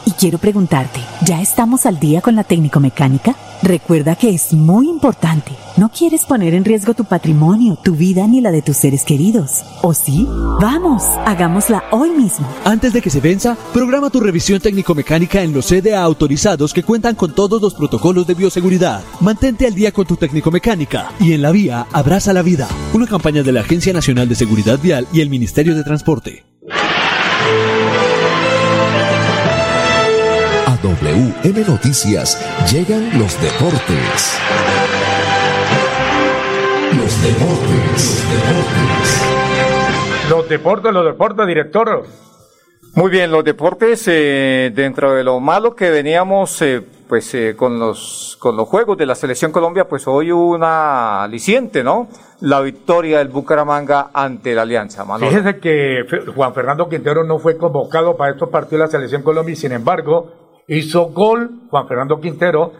y 0.11 0.13
quiero 0.13 0.37
preguntarte, 0.37 0.99
¿ya 1.25 1.41
estamos 1.41 1.85
al 1.85 1.99
día 1.99 2.21
con 2.21 2.35
la 2.35 2.43
técnico 2.43 2.79
mecánica? 2.79 3.35
Recuerda 3.63 4.15
que 4.15 4.29
es 4.29 4.53
muy 4.53 4.89
importante. 4.89 5.51
No 5.77 5.89
quieres 5.89 6.25
poner 6.25 6.53
en 6.53 6.65
riesgo 6.65 6.93
tu 6.93 7.05
patrimonio, 7.05 7.77
tu 7.81 7.93
vida 7.95 8.27
ni 8.27 8.41
la 8.41 8.51
de 8.51 8.61
tus 8.61 8.77
seres 8.77 9.03
queridos. 9.03 9.61
¿O 9.81 9.93
sí? 9.93 10.27
Vamos, 10.59 11.03
hagámosla 11.25 11.83
hoy 11.91 12.09
mismo. 12.09 12.47
Antes 12.65 12.91
de 12.93 13.01
que 13.01 13.09
se 13.09 13.21
venza, 13.21 13.55
programa 13.73 14.09
tu 14.09 14.19
revisión 14.19 14.59
técnico-mecánica 14.59 15.43
en 15.43 15.53
los 15.53 15.67
CDA 15.67 16.01
autorizados 16.01 16.73
que 16.73 16.83
cuentan 16.83 17.15
con 17.15 17.33
todos 17.33 17.61
los 17.61 17.73
protocolos 17.73 18.27
de 18.27 18.33
bioseguridad. 18.33 19.01
Mantente 19.21 19.67
al 19.67 19.75
día 19.75 19.91
con 19.91 20.05
tu 20.05 20.17
técnico-mecánica 20.17 21.11
y 21.19 21.33
en 21.33 21.41
la 21.41 21.51
vía 21.51 21.87
abraza 21.93 22.33
la 22.33 22.41
vida. 22.41 22.67
Una 22.93 23.07
campaña 23.07 23.43
de 23.43 23.51
la 23.51 23.61
Agencia 23.61 23.93
Nacional 23.93 24.27
de 24.27 24.35
Seguridad 24.35 24.79
Vial 24.81 25.07
y 25.13 25.21
el 25.21 25.29
Ministerio 25.29 25.75
de 25.75 25.83
Transporte. 25.83 26.50
WM 30.81 31.63
Noticias 31.67 32.39
llegan 32.71 33.19
los 33.19 33.39
deportes. 33.39 34.39
Los 36.97 37.23
deportes, 37.23 38.25
deportes. 38.31 39.21
Los 40.29 40.49
deportes, 40.49 40.93
los 40.93 41.05
deportes, 41.05 41.47
director. 41.47 42.03
Muy 42.95 43.11
bien, 43.11 43.29
los 43.29 43.43
deportes, 43.43 44.07
eh, 44.07 44.71
dentro 44.73 45.13
de 45.13 45.23
lo 45.23 45.39
malo 45.39 45.75
que 45.75 45.91
veníamos, 45.91 46.59
eh, 46.63 46.81
pues 47.07 47.31
eh, 47.35 47.55
con 47.55 47.77
los 47.77 48.37
con 48.39 48.57
los 48.57 48.67
juegos 48.67 48.97
de 48.97 49.05
la 49.05 49.13
selección 49.13 49.51
Colombia, 49.51 49.87
pues 49.87 50.07
hoy 50.07 50.31
hubo 50.31 50.55
una 50.55 51.21
aliciente, 51.21 51.83
¿no? 51.83 52.09
La 52.39 52.59
victoria 52.59 53.19
del 53.19 53.27
Bucaramanga 53.27 54.09
ante 54.13 54.55
la 54.55 54.63
Alianza. 54.63 55.05
Manolo. 55.05 55.29
Fíjese 55.29 55.59
que 55.59 56.05
Juan 56.33 56.55
Fernando 56.55 56.89
Quintero 56.89 57.23
no 57.23 57.37
fue 57.37 57.55
convocado 57.55 58.17
para 58.17 58.31
estos 58.31 58.49
partidos 58.49 58.79
de 58.79 58.85
la 58.85 58.91
selección 58.91 59.21
Colombia 59.21 59.53
y 59.53 59.57
sin 59.57 59.73
embargo 59.73 60.40
hizo 60.77 61.07
gol 61.07 61.61
Juan 61.69 61.87
Fernando 61.87 62.19
Quintero 62.19 62.73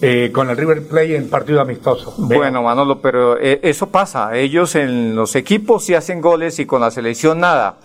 eh, 0.00 0.30
con 0.32 0.50
el 0.50 0.56
River 0.56 0.86
Plate 0.86 1.16
en 1.16 1.28
partido 1.28 1.60
amistoso. 1.60 2.14
Bueno, 2.18 2.62
Manolo, 2.62 3.00
pero 3.00 3.38
eh, 3.38 3.60
eso 3.62 3.88
pasa. 3.88 4.36
Ellos 4.36 4.74
en 4.74 5.14
los 5.14 5.36
equipos 5.36 5.84
sí 5.84 5.94
hacen 5.94 6.20
goles 6.20 6.58
y 6.58 6.66
con 6.66 6.80
la 6.80 6.90
selección 6.90 7.40
nada. 7.40 7.76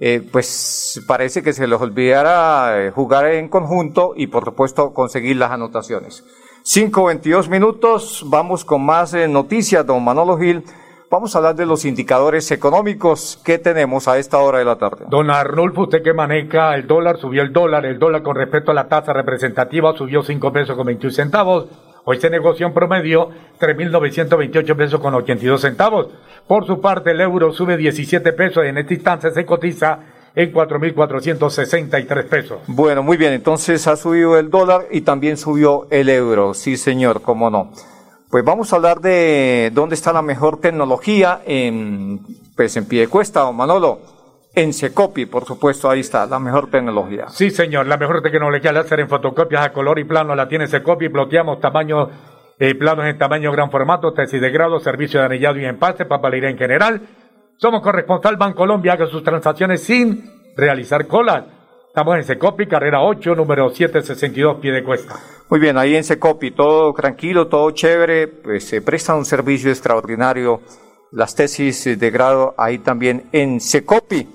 Eh, 0.00 0.26
pues 0.30 1.02
parece 1.06 1.42
que 1.42 1.52
se 1.52 1.66
les 1.66 1.80
olvidara 1.80 2.84
eh, 2.84 2.90
jugar 2.90 3.26
en 3.26 3.48
conjunto 3.48 4.12
y 4.16 4.26
por 4.26 4.44
supuesto 4.44 4.92
conseguir 4.92 5.36
las 5.36 5.52
anotaciones. 5.52 6.24
5.22 6.64 7.48
minutos, 7.48 8.24
vamos 8.26 8.64
con 8.64 8.84
más 8.84 9.14
noticias, 9.28 9.86
don 9.86 10.02
Manolo 10.02 10.38
Gil. 10.38 10.64
Vamos 11.10 11.34
a 11.34 11.38
hablar 11.38 11.54
de 11.54 11.66
los 11.66 11.84
indicadores 11.84 12.50
económicos 12.50 13.40
que 13.44 13.58
tenemos 13.58 14.08
a 14.08 14.18
esta 14.18 14.38
hora 14.38 14.58
de 14.58 14.64
la 14.64 14.76
tarde. 14.76 15.04
Don 15.08 15.30
Arnulfo, 15.30 15.82
usted 15.82 16.02
que 16.02 16.12
maneja 16.12 16.74
el 16.74 16.86
dólar, 16.86 17.18
subió 17.18 17.42
el 17.42 17.52
dólar, 17.52 17.84
el 17.86 17.98
dólar 17.98 18.22
con 18.22 18.36
respecto 18.36 18.70
a 18.70 18.74
la 18.74 18.88
tasa 18.88 19.12
representativa 19.12 19.96
subió 19.96 20.22
5 20.22 20.52
pesos 20.52 20.76
con 20.76 20.86
21 20.86 21.12
centavos. 21.12 21.66
Hoy 22.04 22.20
se 22.20 22.30
negoció 22.30 22.66
en 22.66 22.74
promedio 22.74 23.30
3.928 23.60 24.76
pesos 24.76 25.00
con 25.00 25.14
82 25.14 25.60
centavos. 25.60 26.08
Por 26.46 26.66
su 26.66 26.80
parte, 26.80 27.12
el 27.12 27.20
euro 27.20 27.52
sube 27.52 27.76
17 27.76 28.32
pesos 28.32 28.64
y 28.64 28.68
en 28.68 28.78
esta 28.78 28.94
instancia 28.94 29.30
se 29.30 29.46
cotiza 29.46 30.00
en 30.34 30.52
4.463 30.52 32.28
pesos. 32.28 32.58
Bueno, 32.66 33.02
muy 33.02 33.16
bien, 33.16 33.32
entonces 33.32 33.86
ha 33.86 33.96
subido 33.96 34.38
el 34.38 34.50
dólar 34.50 34.86
y 34.90 35.02
también 35.02 35.36
subió 35.36 35.86
el 35.90 36.08
euro, 36.08 36.54
sí 36.54 36.76
señor, 36.76 37.22
cómo 37.22 37.50
no. 37.50 37.70
Pues 38.34 38.44
vamos 38.44 38.72
a 38.72 38.76
hablar 38.76 38.98
de 38.98 39.70
dónde 39.72 39.94
está 39.94 40.12
la 40.12 40.20
mejor 40.20 40.60
tecnología 40.60 41.42
en, 41.46 42.18
pues 42.56 42.76
en 42.76 42.88
Piedecuesta, 42.88 43.42
don 43.42 43.54
Manolo. 43.54 44.00
En 44.56 44.72
Secopi, 44.72 45.26
por 45.26 45.44
supuesto, 45.44 45.88
ahí 45.88 46.00
está, 46.00 46.26
la 46.26 46.40
mejor 46.40 46.68
tecnología. 46.68 47.28
Sí, 47.28 47.50
señor, 47.50 47.86
la 47.86 47.96
mejor 47.96 48.22
tecnología 48.22 48.72
láser 48.72 48.98
en 48.98 49.08
fotocopias 49.08 49.64
a 49.64 49.72
color 49.72 50.00
y 50.00 50.04
plano 50.04 50.34
la 50.34 50.48
tiene 50.48 50.66
Secopi, 50.66 51.06
bloqueamos 51.06 51.60
tamaño, 51.60 52.08
eh, 52.58 52.74
planos 52.74 53.06
en 53.06 53.16
tamaño 53.18 53.52
gran 53.52 53.70
formato, 53.70 54.12
tesis 54.12 54.40
de 54.40 54.50
grado, 54.50 54.80
servicio 54.80 55.20
de 55.20 55.26
anillado 55.26 55.60
y 55.60 55.66
empaste, 55.66 56.04
papelería 56.04 56.50
en 56.50 56.58
general. 56.58 57.02
Somos 57.58 57.82
corresponsal 57.82 58.36
Bancolombia, 58.36 58.94
haga 58.94 59.06
sus 59.06 59.22
transacciones 59.22 59.84
sin 59.84 60.28
realizar 60.56 61.06
colas. 61.06 61.44
Estamos 61.94 62.16
en 62.16 62.24
Secopi, 62.24 62.66
carrera 62.66 63.04
8, 63.04 63.36
número 63.36 63.68
762, 63.70 64.56
pie 64.56 64.72
de 64.72 64.82
cuesta. 64.82 65.14
Muy 65.48 65.60
bien, 65.60 65.78
ahí 65.78 65.94
en 65.94 66.02
Secopi, 66.02 66.50
todo 66.50 66.92
tranquilo, 66.92 67.46
todo 67.46 67.70
chévere, 67.70 68.26
pues 68.26 68.64
se 68.64 68.82
presta 68.82 69.14
un 69.14 69.24
servicio 69.24 69.70
extraordinario. 69.70 70.60
Las 71.12 71.36
tesis 71.36 71.84
de 71.96 72.10
grado 72.10 72.52
ahí 72.58 72.78
también 72.78 73.26
en 73.30 73.60
Secopi. 73.60 74.26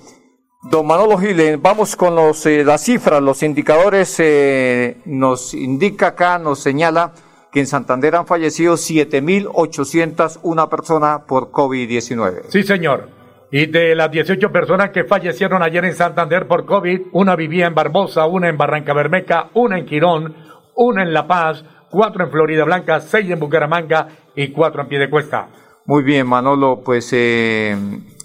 Don 0.70 0.86
Manolo 0.86 1.18
Giles, 1.18 1.60
vamos 1.60 1.96
con 1.96 2.14
los, 2.14 2.46
eh, 2.46 2.64
las 2.64 2.82
cifras, 2.82 3.20
los 3.20 3.42
indicadores. 3.42 4.16
eh, 4.20 4.96
nos 5.04 5.52
indica 5.52 6.06
acá, 6.06 6.38
nos 6.38 6.60
señala 6.60 7.12
que 7.52 7.60
en 7.60 7.66
Santander 7.66 8.16
han 8.16 8.26
fallecido 8.26 8.78
7.801 8.78 10.68
personas 10.70 11.20
por 11.28 11.50
COVID-19. 11.50 12.44
Sí, 12.48 12.62
señor. 12.62 13.19
Y 13.52 13.66
de 13.66 13.96
las 13.96 14.10
18 14.12 14.52
personas 14.52 14.90
que 14.90 15.04
fallecieron 15.04 15.62
ayer 15.62 15.84
en 15.84 15.94
Santander 15.94 16.46
por 16.46 16.66
COVID, 16.66 17.00
una 17.12 17.34
vivía 17.34 17.66
en 17.66 17.74
Barbosa, 17.74 18.26
una 18.26 18.48
en 18.48 18.56
Barranca 18.56 18.94
Bermeja, 18.94 19.50
una 19.54 19.76
en 19.76 19.86
Quirón, 19.86 20.36
una 20.76 21.02
en 21.02 21.12
La 21.12 21.26
Paz, 21.26 21.64
cuatro 21.90 22.24
en 22.24 22.30
Florida 22.30 22.64
Blanca, 22.64 23.00
seis 23.00 23.28
en 23.28 23.40
Bucaramanga 23.40 24.06
y 24.36 24.48
cuatro 24.52 24.82
en 24.82 24.88
Piedecuesta. 24.88 25.48
Muy 25.84 26.04
bien, 26.04 26.28
Manolo, 26.28 26.82
pues 26.84 27.12
eh, 27.12 27.76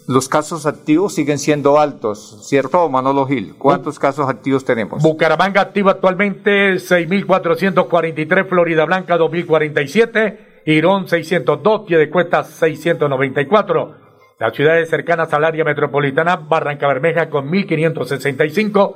los 0.07 0.29
casos 0.29 0.67
activos 0.67 1.15
siguen 1.15 1.39
siendo 1.39 1.79
altos, 1.79 2.47
¿cierto, 2.47 2.87
Manolo 2.89 3.25
Gil? 3.25 3.55
¿Cuántos 3.57 3.97
casos 3.97 4.29
activos 4.29 4.63
tenemos? 4.63 5.01
Bucaramanga 5.01 5.61
activa 5.61 5.93
actualmente 5.93 6.75
6.443, 6.75 8.47
Florida 8.47 8.85
Blanca 8.85 9.17
2.047, 9.17 10.37
Irón 10.67 11.07
602, 11.07 11.81
Piedecuesta 11.87 12.43
694. 12.43 14.04
Las 14.37 14.53
ciudades 14.53 14.89
cercanas 14.89 15.31
al 15.31 15.45
área 15.45 15.63
metropolitana, 15.63 16.35
Barranca 16.35 16.87
Bermeja 16.87 17.29
con 17.29 17.49
1.565, 17.49 18.95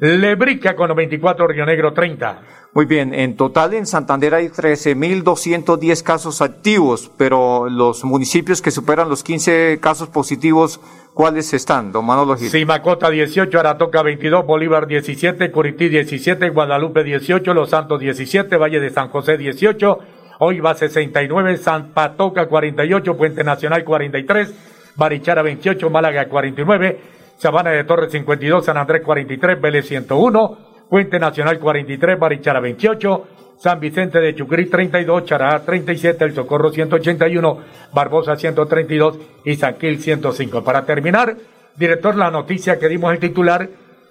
Lebrica 0.00 0.74
con 0.74 0.88
94, 0.88 1.46
Río 1.46 1.64
Negro 1.64 1.92
30. 1.92 2.42
Muy 2.74 2.86
bien, 2.86 3.14
en 3.14 3.36
total 3.36 3.74
en 3.74 3.86
Santander 3.86 4.34
hay 4.34 4.48
13.210 4.48 6.02
casos 6.02 6.42
activos, 6.42 7.12
pero 7.16 7.68
los 7.68 8.02
municipios 8.02 8.60
que 8.60 8.72
superan 8.72 9.08
los 9.08 9.22
15 9.22 9.78
casos 9.80 10.08
positivos, 10.08 10.80
¿cuáles 11.14 11.54
están, 11.54 11.92
don 11.92 12.04
Manolo 12.04 12.36
Gil? 12.36 12.50
Simacota 12.50 13.08
18, 13.08 13.60
Aratoca 13.60 14.02
22, 14.02 14.44
Bolívar 14.44 14.88
17, 14.88 15.52
Curití 15.52 15.90
17, 15.90 16.48
Guadalupe 16.48 17.04
18, 17.04 17.54
Los 17.54 17.70
Santos 17.70 18.00
17, 18.00 18.56
Valle 18.56 18.80
de 18.80 18.90
San 18.90 19.10
José 19.10 19.36
18, 19.36 19.98
Oiva 20.40 20.74
69, 20.74 21.56
San 21.58 21.92
Patoca 21.92 22.48
48, 22.48 23.16
Puente 23.16 23.44
Nacional 23.44 23.84
43, 23.84 24.71
Barichara 24.96 25.42
28, 25.42 25.90
Málaga 25.90 26.28
49, 26.28 27.00
Sabana 27.36 27.70
de 27.70 27.84
Torres 27.84 28.12
52, 28.12 28.64
San 28.64 28.76
Andrés 28.76 29.02
43, 29.02 29.60
Vélez 29.60 29.86
101, 29.86 30.58
Puente 30.88 31.18
Nacional 31.18 31.58
43, 31.58 32.18
Barichara 32.18 32.60
28, 32.60 33.26
San 33.58 33.80
Vicente 33.80 34.20
de 34.20 34.34
Chucrí 34.34 34.66
32, 34.66 35.24
Chará 35.24 35.60
37, 35.64 36.24
El 36.24 36.34
Socorro 36.34 36.70
181, 36.70 37.58
Barbosa 37.92 38.36
132 38.36 39.18
y 39.44 39.54
Sanquil 39.54 40.00
105. 40.00 40.64
Para 40.64 40.84
terminar, 40.84 41.36
director, 41.76 42.16
la 42.16 42.30
noticia 42.30 42.78
que 42.78 42.88
dimos 42.88 43.12
el 43.12 43.20
titular, 43.20 43.68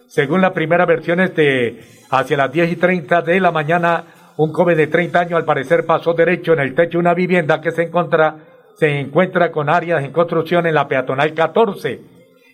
según 0.07 0.41
la 0.41 0.53
primera 0.53 0.85
versión 0.85 1.19
de 1.19 1.83
hacia 2.09 2.37
las 2.37 2.51
10 2.51 2.71
y 2.71 2.75
30 2.75 3.21
de 3.21 3.39
la 3.39 3.51
mañana, 3.51 4.03
un 4.37 4.51
joven 4.51 4.77
de 4.77 4.87
30 4.87 5.19
años 5.19 5.33
al 5.33 5.45
parecer 5.45 5.85
pasó 5.85 6.13
derecho 6.13 6.53
en 6.53 6.59
el 6.59 6.73
techo 6.73 6.93
de 6.93 6.99
una 6.99 7.13
vivienda 7.13 7.61
que 7.61 7.71
se 7.71 7.83
encuentra, 7.83 8.35
se 8.81 8.99
encuentra 8.99 9.51
con 9.51 9.69
áreas 9.69 10.03
en 10.03 10.11
construcción 10.11 10.65
en 10.65 10.73
la 10.73 10.87
peatonal 10.87 11.35
14 11.35 12.01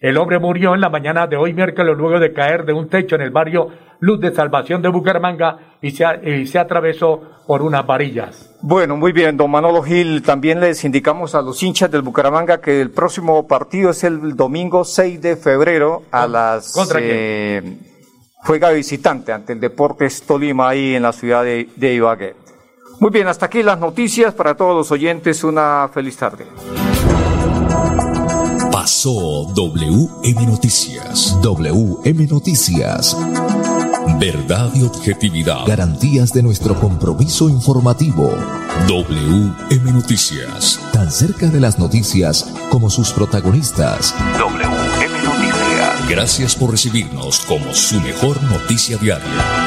el 0.01 0.17
hombre 0.17 0.39
murió 0.39 0.75
en 0.75 0.81
la 0.81 0.89
mañana 0.89 1.25
de 1.25 1.37
hoy 1.37 1.53
miércoles 1.53 1.95
luego 1.97 2.19
de 2.19 2.33
caer 2.33 2.65
de 2.65 2.73
un 2.73 2.89
techo 2.89 3.15
en 3.15 3.21
el 3.21 3.31
barrio 3.31 3.69
Luz 4.01 4.19
de 4.19 4.35
Salvación 4.35 4.81
de 4.81 4.89
Bucaramanga 4.89 5.77
y 5.81 5.91
se, 5.91 6.05
se 6.45 6.59
atravesó 6.59 7.21
por 7.47 7.61
unas 7.61 7.87
varillas. 7.87 8.53
Bueno, 8.61 8.97
muy 8.97 9.13
bien, 9.13 9.37
don 9.37 9.49
Manolo 9.49 9.81
Gil. 9.81 10.21
También 10.21 10.59
les 10.59 10.83
indicamos 10.83 11.33
a 11.33 11.41
los 11.41 11.63
hinchas 11.63 11.89
del 11.89 12.01
Bucaramanga 12.01 12.59
que 12.59 12.81
el 12.81 12.91
próximo 12.91 13.47
partido 13.47 13.91
es 13.91 14.03
el 14.03 14.35
domingo 14.35 14.83
6 14.83 15.21
de 15.21 15.37
febrero 15.37 16.03
a 16.11 16.27
las... 16.27 16.73
¿Contra 16.73 16.99
eh, 17.01 17.63
Juega 18.35 18.69
visitante 18.71 19.31
ante 19.31 19.53
el 19.53 19.61
Deportes 19.61 20.21
Tolima 20.23 20.69
ahí 20.69 20.93
en 20.93 21.03
la 21.03 21.13
ciudad 21.13 21.43
de, 21.43 21.69
de 21.75 21.93
Ibagué. 21.95 22.46
Muy 22.99 23.11
bien, 23.11 23.27
hasta 23.27 23.45
aquí 23.45 23.61
las 23.61 23.79
noticias 23.79 24.33
para 24.33 24.55
todos 24.55 24.75
los 24.75 24.91
oyentes. 24.91 25.43
Una 25.43 25.89
feliz 25.93 26.17
tarde. 26.17 26.47
Pasó 28.71 29.45
WM 29.53 30.45
Noticias. 30.47 31.37
WM 31.41 32.27
Noticias. 32.27 33.15
Verdad 34.19 34.71
y 34.73 34.83
objetividad. 34.83 35.67
Garantías 35.67 36.33
de 36.33 36.41
nuestro 36.41 36.79
compromiso 36.79 37.49
informativo. 37.49 38.33
WM 38.87 39.91
Noticias. 39.91 40.79
Tan 40.91 41.11
cerca 41.11 41.47
de 41.47 41.59
las 41.59 41.77
noticias 41.77 42.51
como 42.69 42.89
sus 42.89 43.11
protagonistas. 43.11 44.15
WM 44.39 45.23
Noticias. 45.23 46.09
Gracias 46.09 46.55
por 46.55 46.71
recibirnos 46.71 47.41
como 47.41 47.73
su 47.73 47.99
mejor 48.01 48.41
noticia 48.43 48.97
diaria. 48.97 49.66